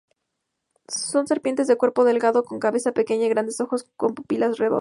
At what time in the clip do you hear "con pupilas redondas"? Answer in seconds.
3.97-4.79